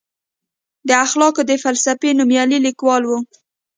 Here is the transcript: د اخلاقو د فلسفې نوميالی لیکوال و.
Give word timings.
د 0.87 0.89
اخلاقو 1.05 1.41
د 1.49 1.51
فلسفې 1.63 2.09
نوميالی 2.19 2.57
لیکوال 2.67 3.03
و. 3.05 3.11